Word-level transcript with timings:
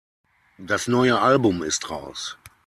Das 0.57 0.87
neue 0.87 1.19
Album 1.21 1.61
ist 1.61 1.91
raus. 1.91 2.35